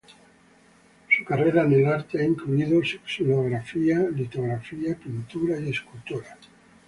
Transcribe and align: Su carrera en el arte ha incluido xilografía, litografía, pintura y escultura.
Su 1.15 1.23
carrera 1.25 1.61
en 1.61 1.73
el 1.73 1.85
arte 1.85 2.19
ha 2.19 2.23
incluido 2.23 2.81
xilografía, 3.05 3.99
litografía, 4.09 4.95
pintura 4.95 5.59
y 5.59 5.69
escultura. 5.69 6.39